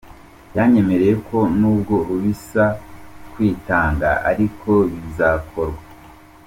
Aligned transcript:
Yanyemereye 0.57 1.15
ko 1.27 1.37
nubwo 1.59 1.95
bisaba 2.21 2.75
kwitanga 3.31 4.09
ariko 4.29 4.71
bizakorwa. 4.91 5.83